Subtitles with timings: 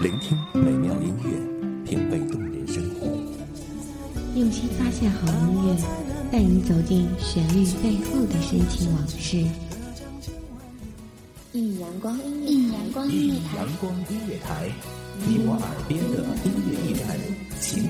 [0.00, 3.06] 聆听美妙音乐，品味动人生活。
[4.34, 5.76] 用心发现好音乐，
[6.32, 9.44] 带你走进旋律背后的深情往事。
[11.52, 14.72] 一阳光音乐，一阳光音乐台，阳光音乐台，
[15.26, 17.18] 你我耳边的音乐驿站，
[17.60, 17.89] 情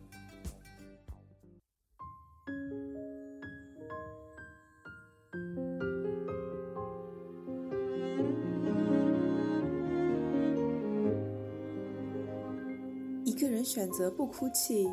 [13.23, 14.89] 一个人选择不哭泣，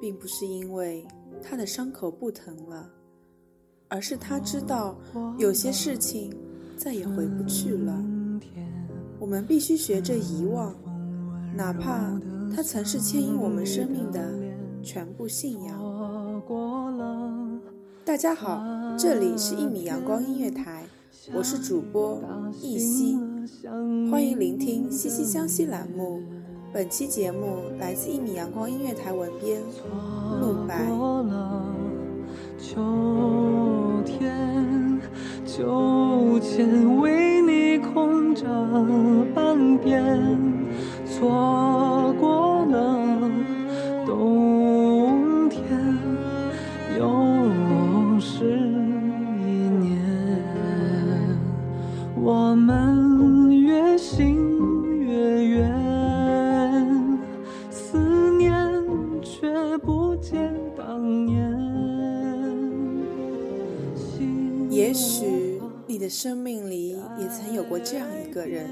[0.00, 1.06] 并不是因为
[1.42, 2.90] 他的伤口不疼了，
[3.88, 4.94] 而是他知道
[5.38, 6.30] 有些事情
[6.76, 8.04] 再也回不去了。
[9.18, 10.74] 我们必须学着遗忘，
[11.56, 12.20] 哪怕
[12.54, 14.34] 它曾是牵引我们生命的
[14.82, 16.42] 全部信仰。
[18.04, 18.62] 大家好，
[18.98, 20.84] 这里是一米阳光音乐台，
[21.32, 22.20] 我是主播
[22.60, 23.16] 易熙，
[24.10, 26.20] 欢迎聆听《息息相惜》栏目。
[26.72, 29.60] 本期节目来自一米阳光音乐台文编
[30.40, 30.86] 陆白。
[32.58, 32.80] 秋
[34.06, 34.98] 天，
[35.44, 38.46] 秋千为你空着
[39.34, 40.26] 半边，
[41.04, 43.30] 错过了
[44.06, 45.60] 冬天，
[46.98, 48.56] 又是
[49.44, 50.00] 一年，
[52.16, 52.91] 我们
[68.32, 68.66] 个人，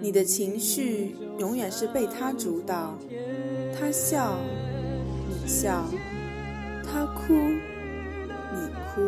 [0.00, 2.98] 你的情绪永远是被他主导，
[3.74, 4.38] 他笑，
[5.26, 5.84] 你笑；
[6.84, 7.32] 他哭，
[8.52, 9.00] 你哭。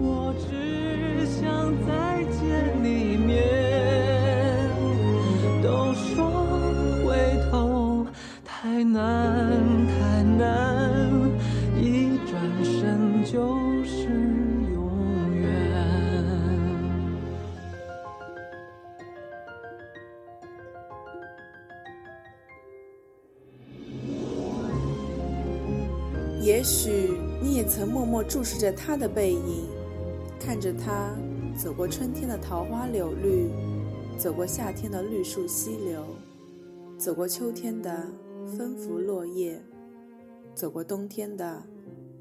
[0.00, 2.07] 我只想在
[26.48, 27.10] 也许
[27.42, 29.68] 你也曾默默注视着他的背影，
[30.40, 31.14] 看着他
[31.54, 33.50] 走过春天的桃花柳绿，
[34.16, 36.02] 走过夏天的绿树溪流，
[36.96, 38.10] 走过秋天的
[38.46, 39.62] 纷拂落叶，
[40.54, 41.62] 走过冬天的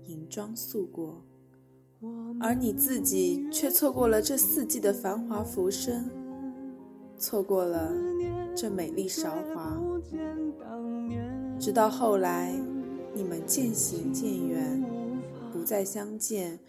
[0.08, 1.24] 银装素裹，
[2.42, 6.04] 而你自己却错过了这四季的繁华浮生，
[7.18, 7.94] 错过了
[8.54, 9.80] 这美丽韶华，
[11.58, 12.54] 直到后来。
[13.18, 14.86] 你们渐行渐远，
[15.52, 16.60] 不再相见。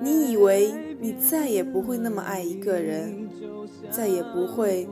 [0.00, 3.28] 你以为你再也不会那么爱一个人，
[3.90, 4.86] 再也不会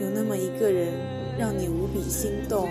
[0.00, 0.92] 有那么一个人
[1.38, 2.68] 让你无比心动。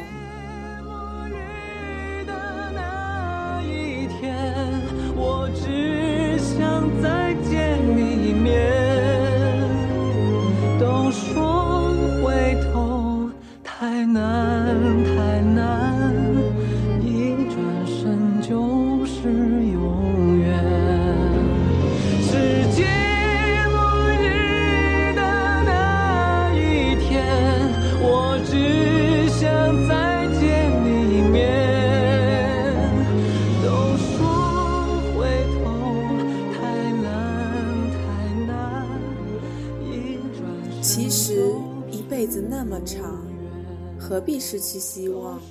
[44.11, 45.41] 何必失去希望？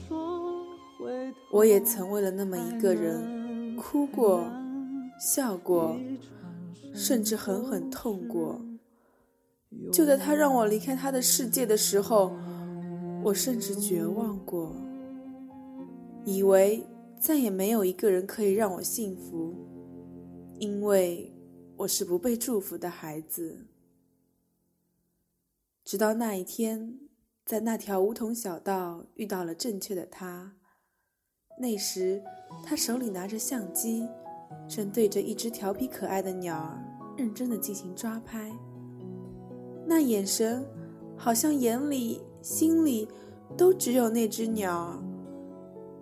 [1.50, 4.44] 我也曾为了那么一个人哭过、
[5.18, 5.98] 笑过，
[6.92, 8.60] 甚至狠狠痛过。
[9.90, 12.36] 就在他让我离开他的世界的时候，
[13.24, 14.76] 我甚至绝望过，
[16.26, 16.84] 以为
[17.18, 19.54] 再也没有一个人可以让我幸福，
[20.58, 21.34] 因为
[21.78, 23.64] 我是不被祝福的孩子。
[25.82, 26.98] 直到那一天，
[27.50, 30.52] 在那条梧桐小道遇到了正确的他。
[31.58, 32.22] 那时，
[32.64, 34.06] 他手里拿着相机，
[34.68, 36.80] 正对着一只调皮可爱的鸟儿
[37.18, 38.52] 认真的进行抓拍。
[39.84, 40.64] 那眼神，
[41.16, 43.08] 好像眼里、心里
[43.56, 45.02] 都只有那只鸟儿。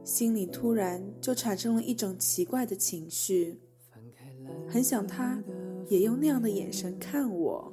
[0.04, 3.58] 心里突然就产生了一种奇怪的情绪，
[4.68, 5.42] 很想他
[5.88, 7.72] 也用那样的眼神看我，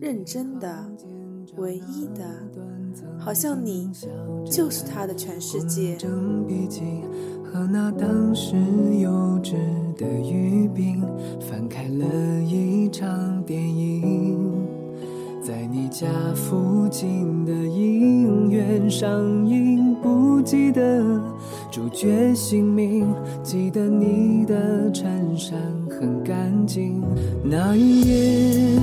[0.00, 0.88] 认真的、
[1.56, 2.24] 唯一的，
[3.18, 3.90] 好像你
[4.50, 5.96] 就是他的全世界。
[7.52, 8.56] 和那当时
[8.98, 9.10] 幼
[9.42, 9.52] 稚
[9.98, 11.04] 的语病，
[11.38, 14.66] 翻开了一场电影，
[15.42, 21.20] 在你家附近的影院上映，不记得。
[21.70, 23.06] 主角姓名，
[23.42, 25.60] 记得你的衬衫
[25.90, 27.02] 很干净。
[27.44, 28.80] 那一夜，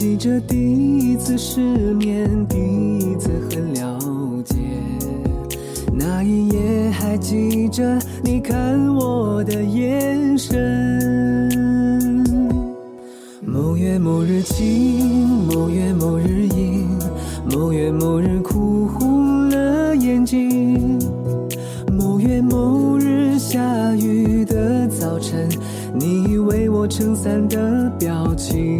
[0.00, 1.60] 记着第一次失
[1.92, 3.98] 眠，第一次很了
[4.46, 4.56] 解。
[5.92, 8.56] 那一夜，还记着你看
[8.96, 10.56] 我的眼神。
[13.42, 16.88] 某月某日晴，某月某日阴，
[17.54, 20.98] 某月某日哭红了眼睛。
[21.92, 25.46] 某月某日下雨的早晨，
[25.92, 28.79] 你为我撑伞的表情。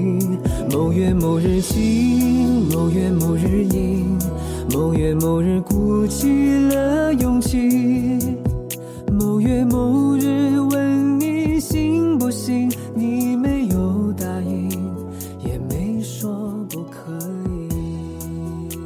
[0.91, 4.19] 某月某日晴，某月某日阴，
[4.75, 8.19] 某月某日鼓起了勇气。
[9.13, 14.69] 某月某日问你信不信，你没有答应，
[15.39, 17.17] 也没说不可
[17.61, 18.77] 以。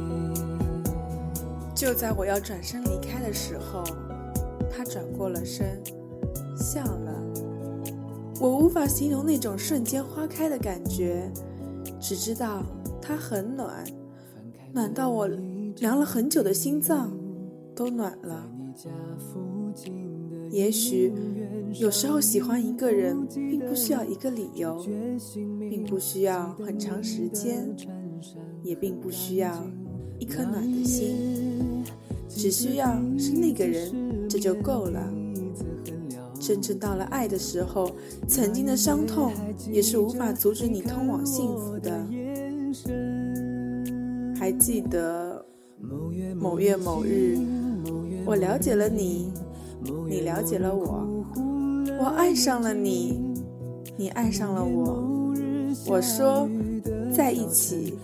[1.73, 3.83] 就在我要转身离开的时候。
[4.69, 5.81] 他转过了身，
[6.55, 7.23] 笑了。
[8.39, 11.27] 我无法形容那种瞬间花开的感觉，
[12.07, 12.63] 只知道
[13.01, 13.83] 它很暖，
[14.71, 15.27] 暖到我
[15.77, 17.11] 凉了很久的心脏
[17.73, 18.47] 都暖了。
[20.51, 21.11] 也许
[21.73, 24.79] 有时候喜欢一个人，并不需要一个理由，
[25.67, 27.75] 并不需要很长时间，
[28.61, 29.65] 也并不需要
[30.19, 31.83] 一颗暖的心。
[32.29, 35.11] 只需要是那个人，这就够了。
[36.45, 37.89] 真正到了爱的时候，
[38.27, 39.33] 曾经的伤痛
[39.71, 42.05] 也是无法阻止你通往幸福的。
[44.37, 45.43] 还记得
[46.35, 47.39] 某月某日，
[48.27, 49.33] 我了解了你，
[50.07, 51.25] 你了解了我，
[51.99, 53.19] 我爱上了你，
[53.97, 55.33] 你爱上了我。
[55.87, 56.47] 我说
[57.11, 57.95] 在一起，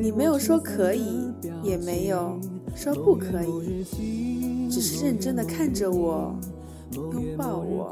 [0.00, 1.30] 你没有说可以，
[1.62, 2.40] 也没有。
[2.74, 3.84] 说不可以，
[4.70, 6.34] 只是认真的看着我，
[6.92, 7.90] 拥抱我。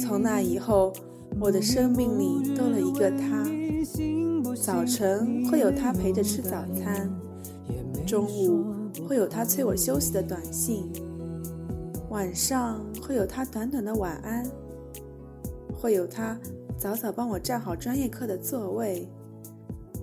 [0.00, 0.92] 从那以后，
[1.40, 3.44] 我的生命里多了一个他。
[4.54, 7.10] 早晨会有他陪着吃早餐，
[8.06, 8.64] 中午
[9.06, 10.90] 会有他催我休息的短信，
[12.08, 14.48] 晚上会有他短短的晚安，
[15.74, 16.38] 会有他
[16.78, 19.08] 早早帮我占好专业课的座位，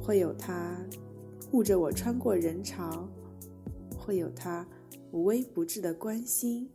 [0.02, 0.76] 会有他。
[1.50, 3.10] 护着我穿过人潮，
[3.98, 4.66] 会有他
[5.12, 6.70] 无微不至的关心，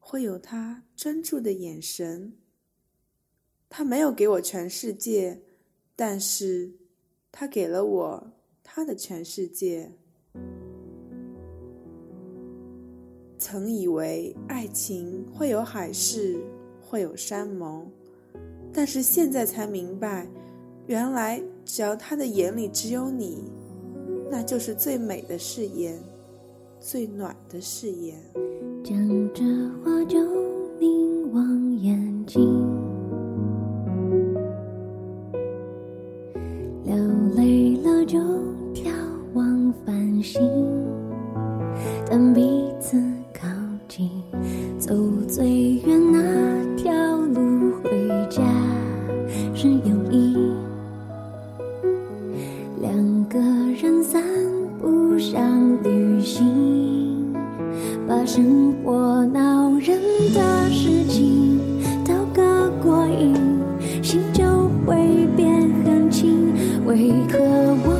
[0.00, 2.32] 会有他专注的眼神。
[3.68, 5.40] 他没有给我全世界，
[5.94, 6.72] 但是
[7.30, 8.32] 他给了我
[8.64, 9.92] 他的全世界。
[13.38, 16.42] 曾以为爱情会有海誓，
[16.80, 17.88] 会有山盟，
[18.72, 20.28] 但是现在才明白，
[20.86, 23.44] 原来只要他的眼里只有你。
[24.30, 25.98] 那就是最美的誓言，
[26.80, 28.20] 最暖的誓言。
[28.82, 28.96] 讲
[29.34, 29.44] 着
[29.84, 30.18] 话就
[30.78, 32.79] 凝望眼睛，
[66.90, 67.38] 为何
[67.84, 67.99] 我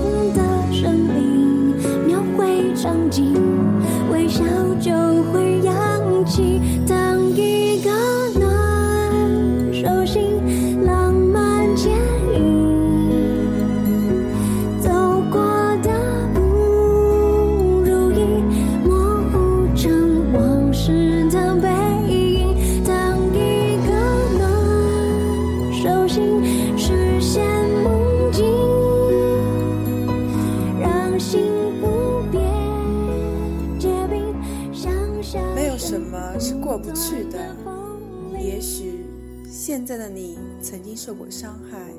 [39.70, 41.92] 现在的你曾经受过伤害，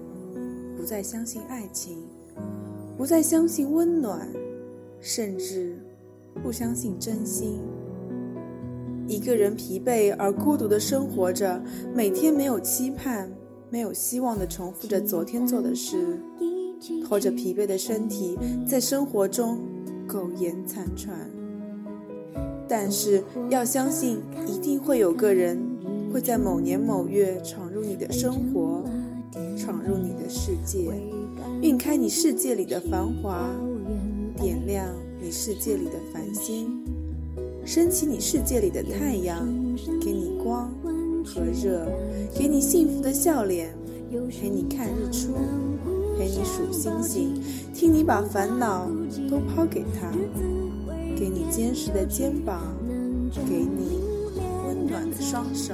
[0.76, 2.00] 不再相信爱情，
[2.98, 4.28] 不再相信温暖，
[5.00, 5.80] 甚至
[6.44, 7.62] 不相信真心。
[9.08, 11.64] 一个人疲惫而孤独的生活着，
[11.96, 13.32] 每天没有期盼、
[13.70, 16.20] 没有希望的重复着昨天做的事，
[17.08, 18.38] 拖着疲惫的身体
[18.68, 19.62] 在生活中
[20.06, 21.18] 苟延残喘。
[22.68, 25.58] 但是要相信，一定会有个人
[26.12, 28.84] 会在某年某月闯入你的生活，
[29.58, 30.92] 闯入你的世界，
[31.62, 33.50] 晕开你世界里的繁华，
[34.36, 34.86] 点亮
[35.22, 36.84] 你世界里的繁星。
[37.64, 39.48] 升起你世界里的太阳，
[40.02, 40.70] 给你光
[41.24, 41.88] 和热，
[42.38, 43.74] 给你幸福的笑脸，
[44.30, 45.34] 陪你看日出，
[46.18, 47.42] 陪你数星星，
[47.74, 48.86] 听你把烦恼
[49.30, 50.12] 都抛给他，
[51.16, 52.76] 给你坚实的肩膀，
[53.48, 54.01] 给你
[55.32, 55.74] 双手。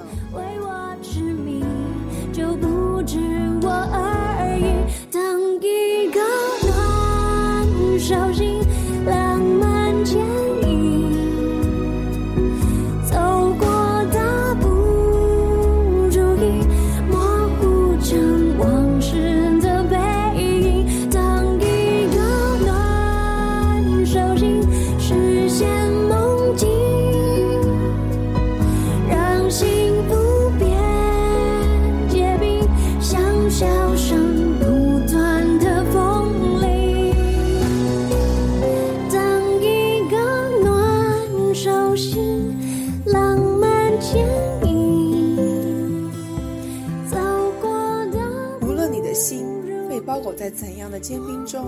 [50.98, 51.64] 的坚冰中，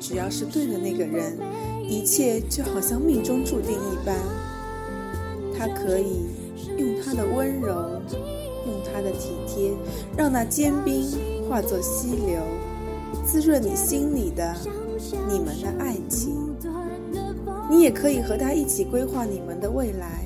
[0.00, 1.36] 只要是对的那个人，
[1.86, 4.16] 一切就好像命中注定一般。
[5.54, 6.28] 他可以
[6.78, 8.00] 用他的温柔，
[8.64, 9.72] 用他的体贴，
[10.16, 11.04] 让那坚冰
[11.46, 12.40] 化作溪流，
[13.26, 14.56] 滋润你心里的
[15.28, 16.34] 你们的爱情。
[17.68, 20.24] 你也可以和他一起规划你们的未来，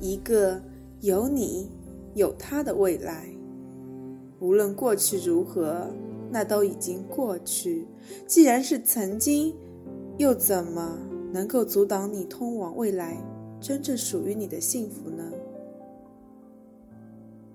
[0.00, 0.60] 一个
[1.00, 1.70] 有你
[2.14, 3.24] 有他的未来。
[4.40, 5.86] 无论过去如何。
[6.30, 7.86] 那都已经过去，
[8.26, 9.54] 既然是曾经，
[10.18, 10.98] 又怎么
[11.32, 13.16] 能够阻挡你通往未来
[13.60, 15.32] 真正属于你的幸福呢？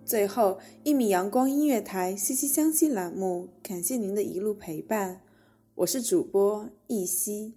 [0.04, 5.22] 最后，一米阳光音乐台“息息相惜”栏目，感谢您的一路陪伴，
[5.76, 7.56] 我是主播易熙，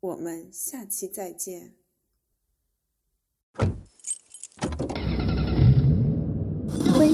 [0.00, 1.74] 我们下期再见。
[6.96, 7.13] 欢迎